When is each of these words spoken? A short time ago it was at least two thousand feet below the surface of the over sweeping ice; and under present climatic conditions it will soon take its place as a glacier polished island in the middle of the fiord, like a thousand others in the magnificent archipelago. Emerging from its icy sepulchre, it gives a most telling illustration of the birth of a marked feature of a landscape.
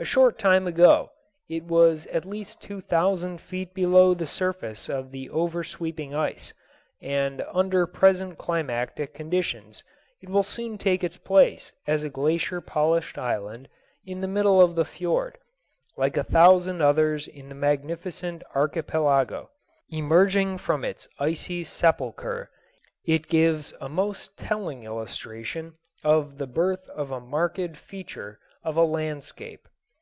A 0.00 0.04
short 0.04 0.38
time 0.38 0.68
ago 0.68 1.10
it 1.48 1.64
was 1.64 2.06
at 2.06 2.24
least 2.24 2.62
two 2.62 2.80
thousand 2.80 3.40
feet 3.40 3.74
below 3.74 4.14
the 4.14 4.28
surface 4.28 4.88
of 4.88 5.10
the 5.10 5.28
over 5.30 5.64
sweeping 5.64 6.14
ice; 6.14 6.54
and 7.02 7.42
under 7.52 7.84
present 7.84 8.38
climatic 8.38 9.12
conditions 9.12 9.82
it 10.22 10.28
will 10.28 10.44
soon 10.44 10.78
take 10.78 11.02
its 11.02 11.16
place 11.16 11.72
as 11.84 12.04
a 12.04 12.08
glacier 12.10 12.60
polished 12.60 13.18
island 13.18 13.68
in 14.06 14.20
the 14.20 14.28
middle 14.28 14.60
of 14.62 14.76
the 14.76 14.84
fiord, 14.84 15.36
like 15.96 16.16
a 16.16 16.22
thousand 16.22 16.80
others 16.80 17.26
in 17.26 17.48
the 17.48 17.56
magnificent 17.56 18.44
archipelago. 18.54 19.50
Emerging 19.90 20.58
from 20.58 20.84
its 20.84 21.08
icy 21.18 21.64
sepulchre, 21.64 22.48
it 23.04 23.26
gives 23.26 23.72
a 23.80 23.88
most 23.88 24.38
telling 24.38 24.84
illustration 24.84 25.74
of 26.04 26.38
the 26.38 26.46
birth 26.46 26.88
of 26.90 27.10
a 27.10 27.18
marked 27.20 27.76
feature 27.76 28.38
of 28.62 28.76
a 28.76 28.82
landscape. 28.84 29.66